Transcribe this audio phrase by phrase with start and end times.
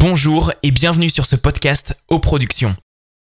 [0.00, 2.74] Bonjour et bienvenue sur ce podcast aux productions.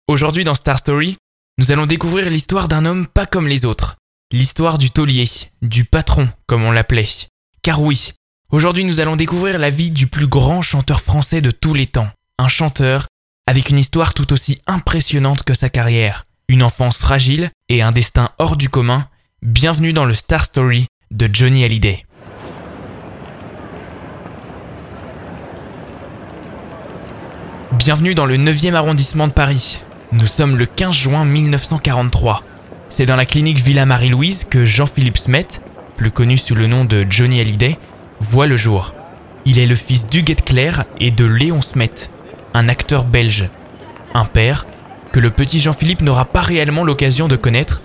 [0.09, 1.17] Aujourd'hui dans Star Story,
[1.57, 3.95] nous allons découvrir l'histoire d'un homme pas comme les autres.
[4.33, 5.29] L'histoire du taulier,
[5.63, 7.29] du patron comme on l'appelait.
[7.63, 8.11] Car oui,
[8.51, 12.09] aujourd'hui nous allons découvrir la vie du plus grand chanteur français de tous les temps.
[12.41, 13.07] Un chanteur
[13.47, 16.25] avec une histoire tout aussi impressionnante que sa carrière.
[16.49, 19.07] Une enfance fragile et un destin hors du commun.
[19.43, 22.05] Bienvenue dans le Star Story de Johnny Hallyday.
[27.79, 29.79] Bienvenue dans le 9e arrondissement de Paris.
[30.13, 32.43] Nous sommes le 15 juin 1943.
[32.89, 35.49] C'est dans la clinique Villa Marie-Louise que Jean-Philippe Smet,
[35.97, 37.77] plus connu sous le nom de Johnny Hallyday,
[38.21, 38.95] voit le jour.
[39.45, 42.11] Il est le fils d'Huguette Claire et de Léon Smet,
[42.55, 43.49] un acteur belge.
[44.15, 44.67] Un père
[45.13, 47.83] que le petit Jean-Philippe n'aura pas réellement l'occasion de connaître,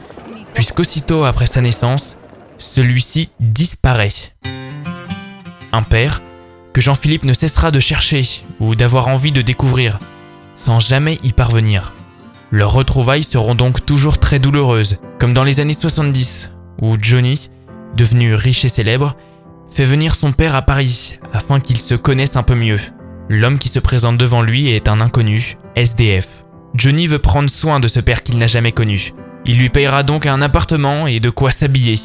[0.54, 2.16] puisqu'aussitôt après sa naissance,
[2.60, 4.14] celui-ci disparaît.
[5.72, 6.22] Un père
[6.80, 10.00] Jean-Philippe ne cessera de chercher ou d'avoir envie de découvrir,
[10.56, 11.94] sans jamais y parvenir.
[12.52, 17.50] Leurs retrouvailles seront donc toujours très douloureuses, comme dans les années 70, où Johnny,
[17.96, 19.16] devenu riche et célèbre,
[19.72, 22.80] fait venir son père à Paris afin qu'ils se connaissent un peu mieux.
[23.30, 26.44] L'homme qui se présente devant lui est un inconnu, SDF.
[26.74, 29.14] Johnny veut prendre soin de ce père qu'il n'a jamais connu.
[29.46, 31.96] Il lui payera donc un appartement et de quoi s'habiller.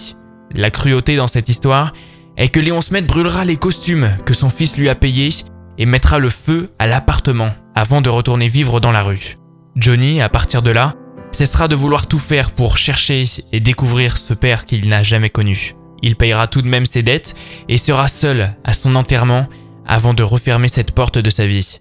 [0.53, 1.93] La cruauté dans cette histoire
[2.37, 5.31] est que Léon Smet brûlera les costumes que son fils lui a payés
[5.79, 9.37] et mettra le feu à l'appartement avant de retourner vivre dans la rue.
[9.77, 10.95] Johnny, à partir de là,
[11.33, 15.75] cessera de vouloir tout faire pour chercher et découvrir ce père qu'il n'a jamais connu.
[16.03, 17.35] Il payera tout de même ses dettes
[17.69, 19.47] et sera seul à son enterrement
[19.87, 21.81] avant de refermer cette porte de sa vie.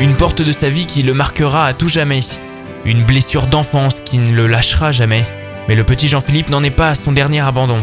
[0.00, 2.20] Une porte de sa vie qui le marquera à tout jamais.
[2.84, 5.24] Une blessure d'enfance qui ne le lâchera jamais.
[5.68, 7.82] Mais le petit Jean-Philippe n'en est pas à son dernier abandon.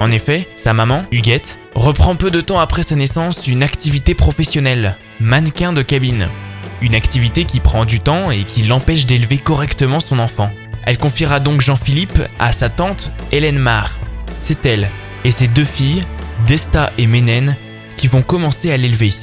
[0.00, 4.96] En effet, sa maman, Huguette, reprend peu de temps après sa naissance une activité professionnelle,
[5.20, 6.28] mannequin de cabine.
[6.80, 10.50] Une activité qui prend du temps et qui l'empêche d'élever correctement son enfant.
[10.84, 13.98] Elle confiera donc Jean-Philippe à sa tante Hélène Marr.
[14.40, 14.90] C'est elle
[15.24, 16.00] et ses deux filles,
[16.46, 17.56] Desta et Ménène,
[17.96, 19.14] qui vont commencer à l'élever.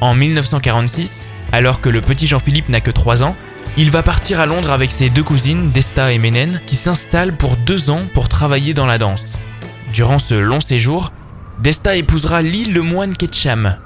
[0.00, 3.36] En 1946, alors que le petit Jean-Philippe n'a que 3 ans,
[3.76, 7.56] il va partir à Londres avec ses deux cousines, Desta et Ménène, qui s'installent pour
[7.56, 9.38] deux ans pour travailler dans la danse.
[9.94, 11.12] Durant ce long séjour,
[11.62, 13.76] Desta épousera Lee Lemoine Ketcham,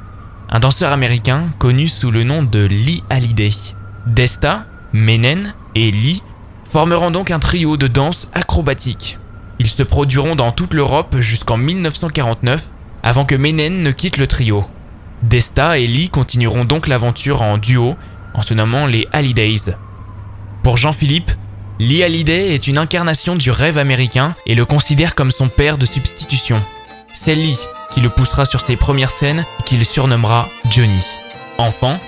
[0.49, 3.53] un danseur américain connu sous le nom de Lee Hallyday.
[4.07, 4.65] Desta,
[4.95, 6.23] Menen et Lee
[6.65, 9.19] formeront donc un trio de danse acrobatique.
[9.59, 12.71] Ils se produiront dans toute l'Europe jusqu'en 1949
[13.03, 14.65] avant que Menen ne quitte le trio.
[15.23, 17.97] Desta et Lee continueront donc l'aventure en duo
[18.33, 19.75] en se nommant les Hallydays.
[20.63, 21.33] Pour Jean-Philippe,
[21.81, 25.87] Lee Hallyday est une incarnation du rêve américain et le considère comme son père de
[25.87, 26.61] substitution.
[27.15, 27.59] C'est Lee
[27.93, 31.05] qui le poussera sur ses premières scènes et qui le surnommera Johnny.
[31.57, 32.01] Enfant,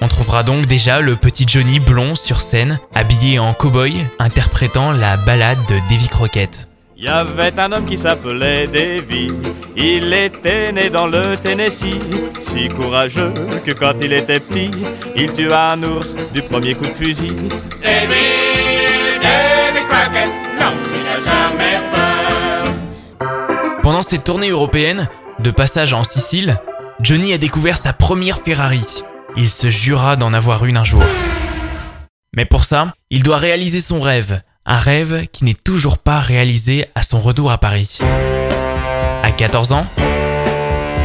[0.00, 5.18] on trouvera donc déjà le petit Johnny blond sur scène, habillé en cow-boy, interprétant la
[5.18, 6.66] ballade de Davy Crockett.
[6.96, 9.28] Il y avait un homme qui s'appelait Davy,
[9.76, 11.98] il était né dans le Tennessee,
[12.40, 13.32] si courageux
[13.64, 14.70] que quand il était petit,
[15.14, 17.36] il tua un ours du premier coup de fusil.
[17.84, 18.67] Davy,
[23.82, 25.08] Pendant cette tournée européenne,
[25.38, 26.58] de passage en Sicile,
[27.00, 28.84] Johnny a découvert sa première Ferrari.
[29.36, 31.02] Il se jura d'en avoir une un jour.
[32.36, 36.86] Mais pour ça, il doit réaliser son rêve, un rêve qui n'est toujours pas réalisé
[36.94, 37.98] à son retour à Paris.
[39.22, 39.86] À 14 ans,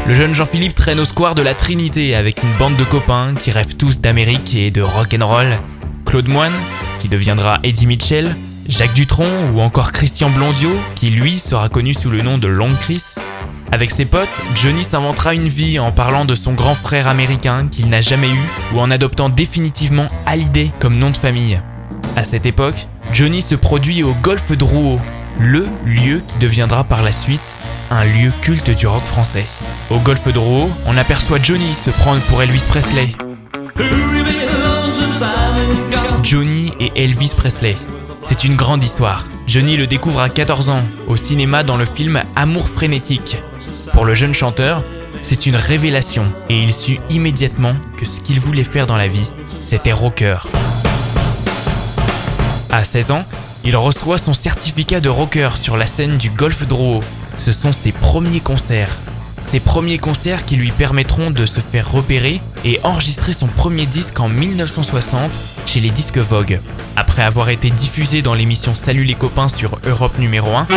[0.06, 3.52] le jeune Jean-Philippe traîne au square de la Trinité avec une bande de copains qui
[3.52, 5.58] rêvent tous d'Amérique et de rock'n'roll.
[6.06, 6.54] Claude Moine,
[7.04, 8.34] qui deviendra Eddie Mitchell,
[8.70, 12.72] Jacques Dutronc ou encore Christian Blondiot, qui lui sera connu sous le nom de Long
[12.80, 13.04] Chris.
[13.74, 17.90] Avec ses potes, Johnny s'inventera une vie en parlant de son grand frère américain qu'il
[17.90, 18.40] n'a jamais eu
[18.74, 21.60] ou en adoptant définitivement Hallyday comme nom de famille.
[22.16, 25.02] À cette époque, Johnny se produit au Golfe Drouot,
[25.42, 27.42] le lieu qui deviendra par la suite
[27.92, 29.46] un lieu culte du rock français.
[29.90, 33.14] Au Golfe Drouot, on aperçoit Johnny se prendre pour Elvis Presley.
[36.24, 37.76] Johnny et Elvis Presley.
[38.24, 39.28] C'est une grande histoire.
[39.46, 43.38] Johnny le découvre à 14 ans, au cinéma dans le film Amour frénétique.
[43.92, 44.84] Pour le jeune chanteur,
[45.22, 49.30] c'est une révélation et il sut immédiatement que ce qu'il voulait faire dans la vie,
[49.62, 50.38] c'était rocker.
[52.72, 53.26] À 16 ans,
[53.66, 57.04] il reçoit son certificat de rocker sur la scène du Golf Drouot.
[57.38, 58.98] Ce sont ses premiers concerts.
[59.54, 64.20] Ses premiers concerts qui lui permettront de se faire repérer et enregistrer son premier disque
[64.20, 65.30] en 1960
[65.68, 66.60] chez les disques Vogue.
[66.96, 70.68] Après avoir été diffusé dans l'émission Salut les copains sur Europe numéro 1,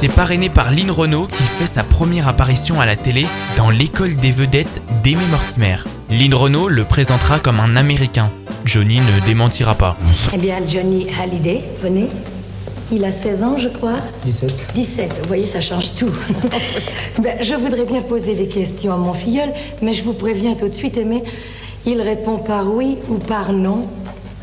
[0.00, 3.26] C'est parrainé par Lynn Renault qui fait sa première apparition à la télé
[3.58, 5.76] dans l'école des vedettes d'Aimé Mortimer.
[6.08, 8.30] Lynn Renault le présentera comme un Américain.
[8.64, 9.98] Johnny ne démentira pas.
[10.32, 12.08] Eh bien, Johnny Hallyday, venez.
[12.92, 13.96] Il a 16 ans, je crois.
[14.24, 14.66] 17.
[14.74, 16.12] 17, vous voyez, ça change tout.
[17.18, 20.68] ben, je voudrais bien poser des questions à mon filleul, mais je vous préviens tout
[20.68, 21.22] de suite, Aimé,
[21.86, 23.86] il répond par oui ou par non.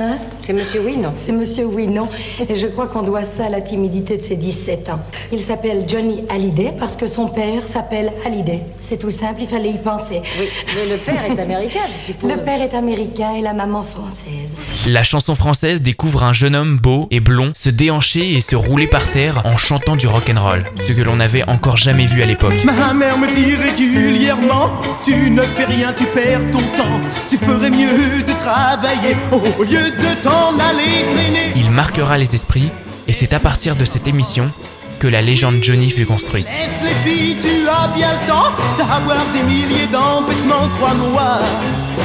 [0.01, 2.09] Hein C'est Monsieur Oui, non C'est Monsieur oui, non.
[2.50, 5.00] Et je crois qu'on doit ça à la timidité de ses 17 ans.
[5.31, 8.62] Il s'appelle Johnny Hallyday parce que son père s'appelle Hallyday.
[8.89, 10.21] C'est tout simple, il fallait y penser.
[10.39, 12.31] Oui, mais le père est américain, je suppose.
[12.31, 14.50] Le père est américain et la maman française.
[14.88, 18.88] La chanson française découvre un jeune homme beau et blond se déhancher et se rouler
[18.88, 22.56] par terre en chantant du rock'n'roll, ce que l'on n'avait encore jamais vu à l'époque.
[22.65, 24.71] Ma mère me dit régulièrement
[25.06, 27.00] Tu ne fais rien, tu perds ton temps
[27.30, 32.70] Tu ferais mieux de travailler Au lieu de t'en aller traîner Il marquera les esprits
[33.08, 34.52] et c'est à partir de cette émission
[35.00, 36.46] que la légende Johnny fut construite.
[36.46, 41.40] Laisse les filles, tu as bien le temps D'avoir des milliers d'embêtements, crois-moi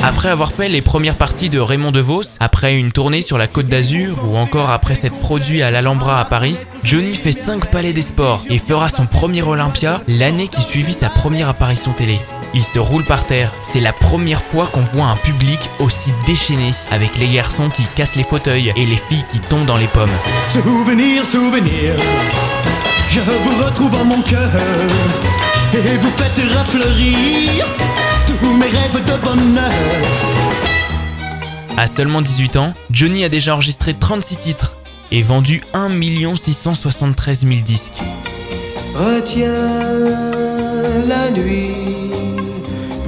[0.02, 3.66] Après avoir fait les premières parties de Raymond DeVos, après une tournée sur la Côte
[3.66, 8.00] d'Azur ou encore après s'être produit à l'Alhambra à Paris, Johnny fait 5 palais des
[8.00, 12.18] sports et fera son premier Olympia l'année qui suivit sa première apparition télé.
[12.56, 16.70] Il se roule par terre, c'est la première fois qu'on voit un public aussi déchaîné,
[16.90, 20.08] avec les garçons qui cassent les fauteuils et les filles qui tombent dans les pommes.
[20.48, 21.94] Souvenir, souvenir
[23.10, 24.48] Je vous retrouve en mon cœur
[25.74, 27.66] Et vous faites refleurir
[28.26, 29.70] Tous mes rêves de bonheur
[31.76, 34.72] À seulement 18 ans, Johnny a déjà enregistré 36 titres
[35.12, 35.90] et vendu 1
[36.34, 37.92] 673 000 disques.
[38.94, 39.52] Retiens
[41.06, 42.05] la nuit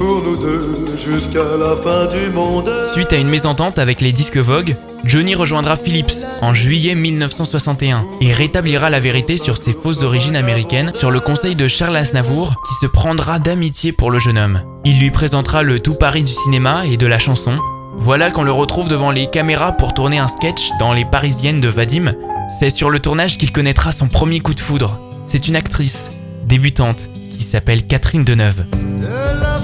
[0.09, 2.71] pour nous deux jusqu'à la fin du monde.
[2.93, 4.75] Suite à une mésentente avec les disques Vogue,
[5.05, 10.91] Johnny rejoindra Philips en juillet 1961 et rétablira la vérité sur ses fausses origines américaines
[10.95, 14.61] sur le conseil de Charles Aznavour qui se prendra d'amitié pour le jeune homme.
[14.83, 17.59] Il lui présentera le tout Paris du cinéma et de la chanson.
[17.97, 21.69] Voilà qu'on le retrouve devant les caméras pour tourner un sketch dans Les Parisiennes de
[21.69, 22.13] Vadim.
[22.59, 24.99] C'est sur le tournage qu'il connaîtra son premier coup de foudre.
[25.27, 26.09] C'est une actrice,
[26.45, 27.07] débutante,
[27.37, 28.65] qui s'appelle Catherine Deneuve.
[28.71, 29.58] De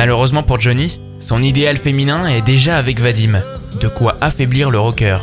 [0.00, 3.42] Malheureusement pour Johnny, son idéal féminin est déjà avec Vadim,
[3.82, 5.18] de quoi affaiblir le rocker.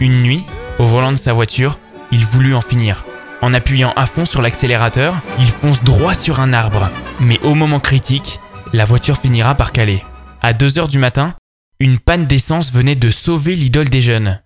[0.00, 0.42] Une nuit,
[0.78, 1.78] au volant de sa voiture,
[2.10, 3.04] il voulut en finir.
[3.42, 6.88] En appuyant à fond sur l'accélérateur, il fonce droit sur un arbre.
[7.20, 8.40] Mais au moment critique,
[8.72, 10.02] la voiture finira par caler.
[10.40, 11.34] À 2h du matin,
[11.78, 14.40] une panne d'essence venait de sauver l'idole des jeunes.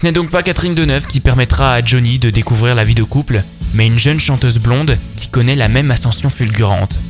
[0.00, 3.02] Ce n'est donc pas Catherine Deneuve qui permettra à Johnny de découvrir la vie de
[3.02, 3.42] couple,
[3.74, 7.00] mais une jeune chanteuse blonde qui connaît la même ascension fulgurante,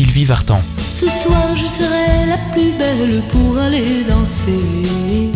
[0.00, 0.62] Sylvie Vartan.
[0.94, 5.30] Ce soir, je serai la plus belle pour aller danser.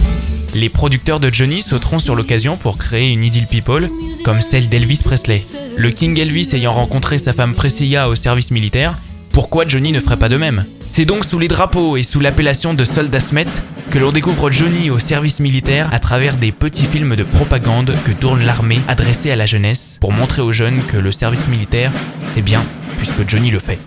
[0.55, 3.91] Les producteurs de Johnny sauteront sur l'occasion pour créer une idylle people
[4.25, 5.45] comme celle d'Elvis Presley.
[5.77, 8.95] Le King Elvis ayant rencontré sa femme Priscilla au service militaire,
[9.33, 10.65] pourquoi Johnny ne ferait pas de même?
[10.93, 13.45] C'est donc sous les drapeaux et sous l'appellation de soldat Smet
[13.91, 18.13] que l'on découvre Johnny au service militaire à travers des petits films de propagande que
[18.13, 21.93] tourne l'armée adressés à la jeunesse pour montrer aux jeunes que le service militaire,
[22.35, 22.65] c'est bien
[22.97, 23.79] puisque Johnny le fait.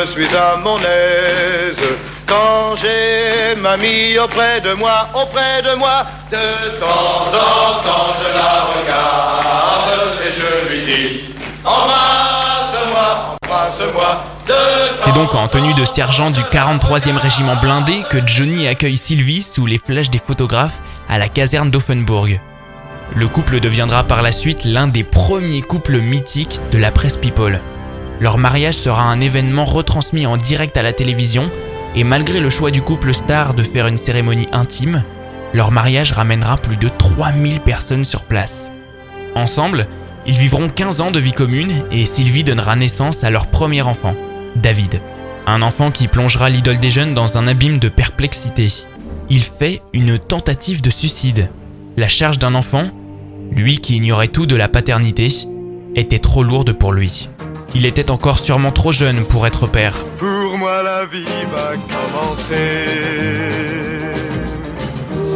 [0.00, 1.82] Je suis à mon aise
[2.26, 6.04] quand j'ai mamie auprès de moi, auprès de moi.
[6.30, 11.20] De temps en temps, je la regarde et je lui dis
[11.64, 14.24] Embrasse-moi, embrasse-moi.
[14.46, 14.54] De
[15.04, 19.66] C'est donc en tenue de sergent du 43e régiment blindé que Johnny accueille Sylvie sous
[19.66, 22.40] les flashs des photographes à la caserne d'Offenburg.
[23.16, 27.58] Le couple deviendra par la suite l'un des premiers couples mythiques de la presse people.
[28.20, 31.50] Leur mariage sera un événement retransmis en direct à la télévision
[31.94, 35.04] et malgré le choix du couple star de faire une cérémonie intime,
[35.54, 38.70] leur mariage ramènera plus de 3000 personnes sur place.
[39.34, 39.86] Ensemble,
[40.26, 44.14] ils vivront 15 ans de vie commune et Sylvie donnera naissance à leur premier enfant,
[44.56, 45.00] David.
[45.46, 48.70] Un enfant qui plongera l'idole des jeunes dans un abîme de perplexité.
[49.30, 51.48] Il fait une tentative de suicide.
[51.96, 52.90] La charge d'un enfant,
[53.50, 55.28] lui qui ignorait tout de la paternité,
[55.94, 57.28] était trop lourde pour lui.
[57.74, 59.94] Il était encore sûrement trop jeune pour être père.
[60.16, 62.86] Pour moi la vie va commencer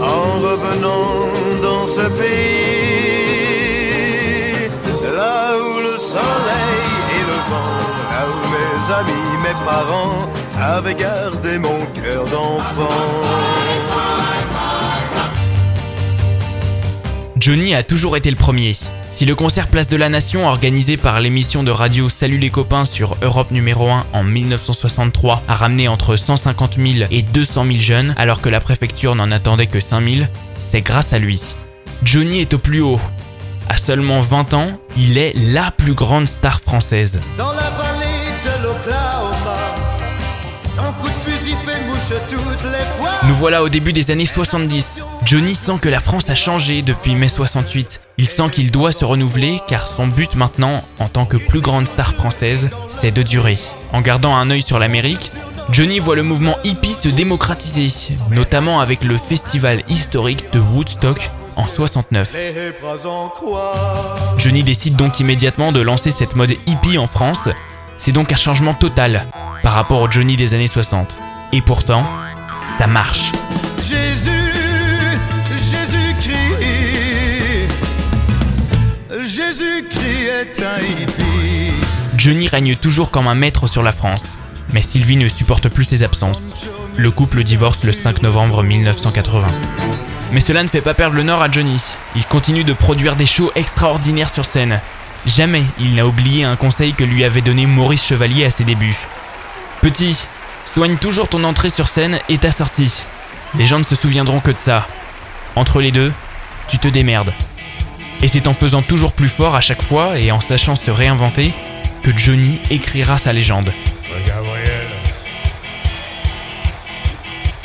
[0.00, 1.28] en revenant
[1.62, 2.92] dans ce pays
[5.14, 7.78] là où le soleil et le vent,
[8.10, 10.28] là où mes amis, mes parents
[10.60, 12.88] avaient gardé mon cœur d'enfant.
[17.36, 18.76] Johnny a toujours été le premier.
[19.12, 22.86] Si le concert Place de la Nation organisé par l'émission de radio Salut les copains
[22.86, 28.14] sur Europe numéro 1 en 1963 a ramené entre 150 000 et 200 000 jeunes
[28.16, 30.26] alors que la préfecture n'en attendait que 5 000,
[30.58, 31.42] c'est grâce à lui.
[32.02, 33.00] Johnny est au plus haut.
[33.68, 37.20] À seulement 20 ans, il est la plus grande star française.
[43.26, 45.04] Nous voilà au début des années 70.
[45.24, 48.00] Johnny sent que la France a changé depuis mai 68.
[48.18, 51.86] Il sent qu'il doit se renouveler car son but maintenant, en tant que plus grande
[51.86, 53.58] star française, c'est de durer.
[53.92, 55.30] En gardant un œil sur l'Amérique,
[55.70, 57.88] Johnny voit le mouvement hippie se démocratiser,
[58.30, 62.32] notamment avec le festival historique de Woodstock en 69.
[62.34, 64.16] Les bras en croix.
[64.36, 67.48] Johnny décide donc immédiatement de lancer cette mode hippie en France.
[67.98, 69.26] C'est donc un changement total
[69.62, 71.16] par rapport au Johnny des années 60.
[71.54, 72.06] Et pourtant,
[72.78, 73.30] ça marche.
[73.76, 74.30] Jésus,
[75.58, 76.38] Jésus-Christ,
[79.22, 81.74] Jésus-Christ est un hippie.
[82.16, 84.38] Johnny règne toujours comme un maître sur la France.
[84.72, 86.68] Mais Sylvie ne supporte plus ses absences.
[86.96, 89.48] Le couple divorce le 5 novembre 1980.
[90.32, 91.82] Mais cela ne fait pas perdre le nord à Johnny.
[92.16, 94.80] Il continue de produire des shows extraordinaires sur scène.
[95.26, 98.96] Jamais il n'a oublié un conseil que lui avait donné Maurice Chevalier à ses débuts.
[99.82, 100.16] Petit,
[100.74, 103.02] soigne toujours ton entrée sur scène et ta sortie.
[103.58, 104.86] Les gens ne se souviendront que de ça.
[105.54, 106.12] Entre les deux,
[106.68, 107.34] tu te démerdes.
[108.22, 111.52] Et c'est en faisant toujours plus fort à chaque fois et en sachant se réinventer
[112.02, 113.72] que Johnny écrira sa légende.
[114.26, 114.88] Gabriel,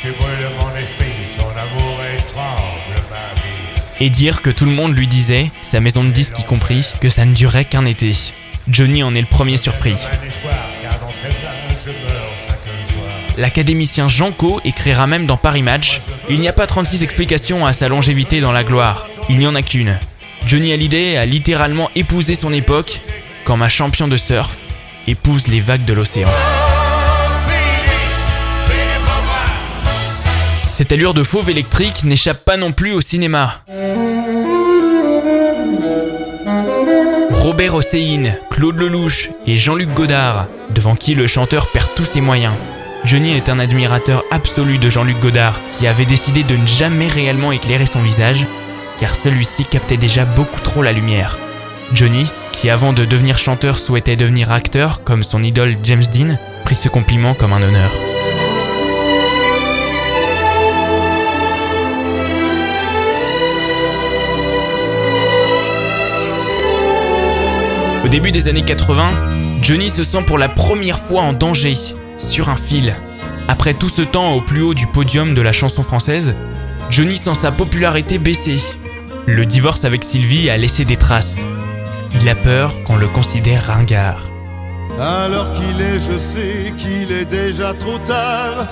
[0.00, 4.04] tu brûles mon esprit, ton amour étrangle ma vie.
[4.04, 7.08] Et dire que tout le monde lui disait, sa maison de disques y compris, que
[7.08, 8.12] ça ne durait qu'un été.
[8.68, 9.92] Johnny en est le premier surpris.
[9.92, 10.54] Un espoir,
[13.38, 17.72] L'académicien Jean Co écrira même dans Paris Match Il n'y a pas 36 explications à
[17.72, 19.96] sa longévité dans la gloire, il n'y en a qu'une.
[20.44, 23.00] Johnny Hallyday a littéralement épousé son époque,
[23.44, 24.56] comme un champion de surf
[25.06, 26.28] épouse les vagues de l'océan.
[30.74, 33.62] Cette allure de fauve électrique n'échappe pas non plus au cinéma.
[37.30, 42.54] Robert Hossein, Claude Lelouch et Jean-Luc Godard, devant qui le chanteur perd tous ses moyens.
[43.08, 47.52] Johnny est un admirateur absolu de Jean-Luc Godard, qui avait décidé de ne jamais réellement
[47.52, 48.44] éclairer son visage,
[49.00, 51.38] car celui-ci captait déjà beaucoup trop la lumière.
[51.94, 56.36] Johnny, qui avant de devenir chanteur souhaitait devenir acteur, comme son idole James Dean,
[56.66, 57.90] prit ce compliment comme un honneur.
[68.04, 69.08] Au début des années 80,
[69.62, 71.74] Johnny se sent pour la première fois en danger,
[72.18, 72.94] sur un fil.
[73.48, 76.34] Après tout ce temps au plus haut du podium de la chanson française,
[76.90, 78.58] Johnny sent sa popularité baisser.
[79.26, 81.40] Le divorce avec Sylvie a laissé des traces.
[82.20, 84.22] Il a peur qu'on le considère ringard.
[85.00, 88.66] Alors qu'il est, je sais qu'il est déjà trop tard.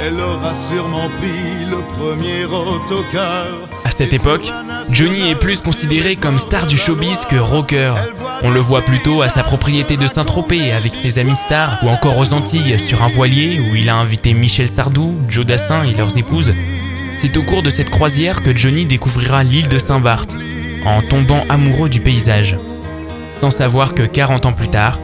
[0.00, 3.46] Elle aura sûrement pris le premier autocar.
[3.84, 4.52] À cette époque,
[4.90, 7.94] Johnny est plus considéré comme star du showbiz que rocker.
[8.42, 12.18] On le voit plutôt à sa propriété de Saint-Tropez avec ses amis stars ou encore
[12.18, 16.16] aux Antilles sur un voilier où il a invité Michel Sardou, Joe Dassin et leurs
[16.18, 16.52] épouses.
[17.18, 20.34] C'est au cours de cette croisière que Johnny découvrira l'île de Saint-Barth
[20.84, 22.56] en tombant amoureux du paysage.
[23.30, 25.00] Sans savoir que 40 ans plus tard,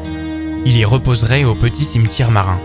[0.65, 2.59] il y reposerait au petit cimetière marin.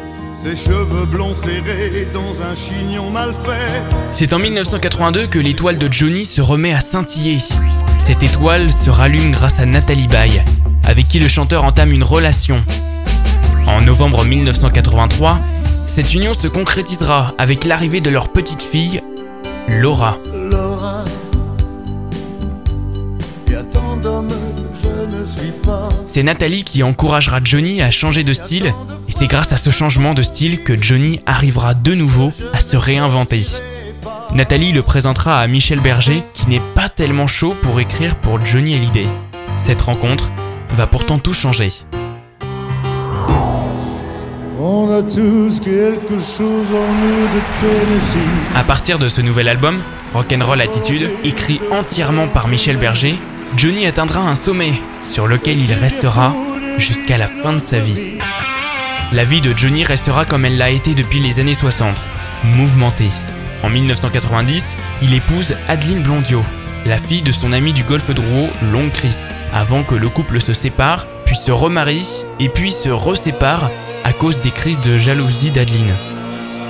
[0.43, 3.81] Ses cheveux blonds serrés dans un chignon mal fait.
[4.13, 7.37] C'est en 1982 que l'étoile de Johnny se remet à scintiller.
[8.05, 10.43] Cette étoile se rallume grâce à Nathalie Baye,
[10.83, 12.61] avec qui le chanteur entame une relation.
[13.67, 15.39] En novembre 1983,
[15.87, 19.01] cette union se concrétisera avec l'arrivée de leur petite fille,
[19.69, 20.17] Laura.
[20.35, 21.05] Laura,
[26.07, 28.67] C'est Nathalie qui encouragera Johnny à changer de style,
[29.07, 32.77] et c'est grâce à ce changement de style que Johnny arrivera de nouveau à se
[32.77, 33.45] réinventer.
[34.35, 38.75] Nathalie le présentera à Michel Berger, qui n'est pas tellement chaud pour écrire pour Johnny
[38.75, 39.07] Hallyday.
[39.55, 40.31] Cette rencontre
[40.71, 41.71] va pourtant tout changer.
[44.59, 48.17] On a tous quelque chose en nous de Tennessee.
[48.55, 49.81] À partir de ce nouvel album,
[50.13, 53.15] Rock'n'Roll Attitude, écrit entièrement par Michel Berger,
[53.55, 54.73] Johnny atteindra un sommet
[55.07, 56.33] sur lequel il restera
[56.77, 58.17] jusqu'à la fin de sa vie.
[59.11, 61.95] La vie de Johnny restera comme elle l'a été depuis les années 60,
[62.43, 63.11] mouvementée.
[63.61, 66.41] En 1990, il épouse Adeline Blondio,
[66.85, 69.15] la fille de son ami du golfe de Rouault, Long Chris,
[69.53, 73.69] avant que le couple se sépare, puis se remarie et puis se resépare
[74.03, 75.95] à cause des crises de jalousie d'Adeline.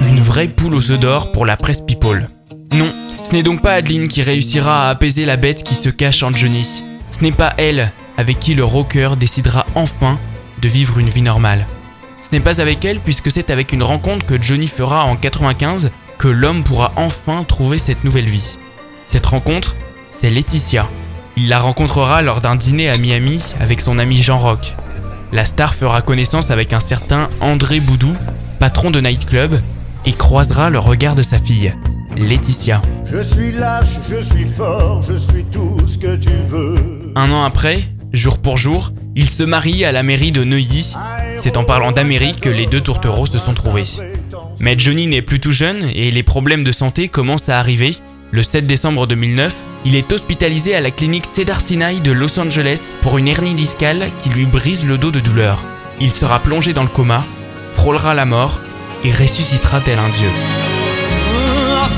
[0.01, 2.29] Une vraie poule aux œufs d'or pour la presse people.
[2.71, 2.93] Non,
[3.33, 6.35] ce n'est donc pas Adeline qui réussira à apaiser la bête qui se cache en
[6.35, 6.83] Johnny.
[7.09, 10.19] Ce n'est pas elle avec qui le rocker décidera enfin
[10.61, 11.65] de vivre une vie normale.
[12.21, 15.89] Ce n'est pas avec elle puisque c'est avec une rencontre que Johnny fera en 95
[16.19, 18.59] que l'homme pourra enfin trouver cette nouvelle vie.
[19.03, 19.75] Cette rencontre,
[20.11, 20.87] c'est Laetitia.
[21.35, 24.75] Il la rencontrera lors d'un dîner à Miami avec son ami Jean Rock.
[25.31, 28.15] La star fera connaissance avec un certain André Boudou,
[28.59, 29.55] patron de nightclub,
[30.05, 31.73] et croisera le regard de sa fille,
[32.17, 32.81] Laetitia.
[33.05, 37.11] Je suis lâche, je suis fort, je suis tout ce que tu veux.
[37.15, 40.93] Un an après, jour pour jour, il se marie à la mairie de Neuilly.
[41.37, 43.85] C'est en parlant d'Amérique que les deux tourtereaux se sont trouvés.
[44.59, 47.95] Mais Johnny n'est plus tout jeune et les problèmes de santé commencent à arriver.
[48.31, 49.53] Le 7 décembre 2009,
[49.85, 54.09] il est hospitalisé à la clinique Cedar Sinai de Los Angeles pour une hernie discale
[54.23, 55.61] qui lui brise le dos de douleur.
[56.01, 57.23] Il sera plongé dans le coma,
[57.75, 58.59] frôlera la mort
[59.03, 60.29] et ressuscitera tel un dieu.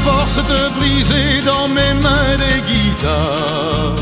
[0.04, 3.96] Force de briser dans mes mains des guitares.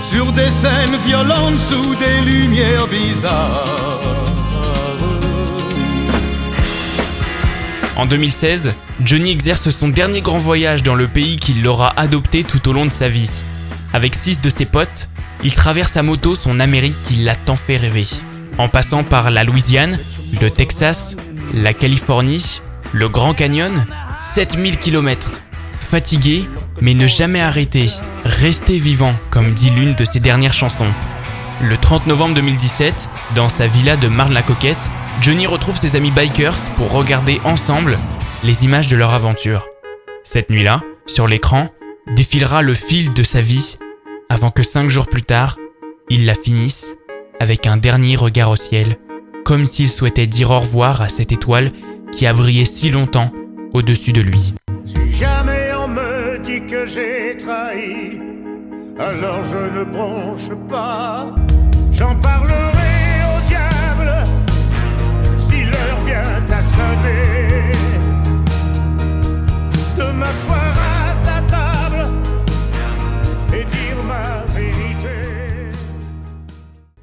[0.00, 3.64] Sur des scènes violentes sous des lumières bizarres.
[7.96, 8.72] En 2016,
[9.04, 12.84] Johnny exerce son dernier grand voyage dans le pays qu'il l'aura adopté tout au long
[12.84, 13.30] de sa vie.
[13.92, 15.08] Avec six de ses potes,
[15.42, 18.06] il traverse à moto son Amérique qui l'a tant fait rêver.
[18.56, 19.98] En passant par la Louisiane,
[20.40, 21.16] le Texas,
[21.52, 22.60] la Californie,
[22.92, 23.86] le Grand Canyon,
[24.20, 25.30] 7000 km.
[25.80, 26.46] Fatigué,
[26.80, 27.90] mais ne jamais arrêter,
[28.24, 30.92] rester vivant, comme dit l'une de ses dernières chansons.
[31.62, 34.76] Le 30 novembre 2017, dans sa villa de Marne-la-Coquette,
[35.20, 37.98] Johnny retrouve ses amis bikers pour regarder ensemble
[38.44, 39.66] les images de leur aventure.
[40.24, 41.68] Cette nuit-là, sur l'écran,
[42.14, 43.78] défilera le fil de sa vie
[44.28, 45.56] avant que cinq jours plus tard,
[46.10, 46.94] il la finisse
[47.40, 48.96] avec un dernier regard au ciel,
[49.48, 51.70] comme s'il souhaitait dire au revoir à cette étoile
[52.12, 53.32] qui a brillé si longtemps
[53.72, 54.52] au-dessus de lui.
[54.84, 58.20] Si jamais on me dit que j'ai trahi,
[58.98, 61.34] alors je ne bronche pas.
[61.92, 62.77] J'en parlerai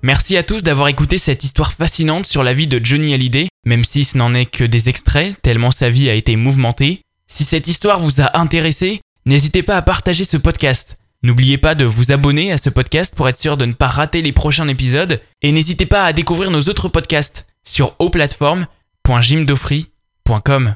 [0.05, 3.83] Merci à tous d'avoir écouté cette histoire fascinante sur la vie de Johnny Hallyday, même
[3.83, 7.01] si ce n'en est que des extraits, tellement sa vie a été mouvementée.
[7.27, 10.97] Si cette histoire vous a intéressé, n'hésitez pas à partager ce podcast.
[11.23, 14.21] N'oubliez pas de vous abonner à ce podcast pour être sûr de ne pas rater
[14.21, 20.73] les prochains épisodes, et n'hésitez pas à découvrir nos autres podcasts sur oplatform.jimdofree.com.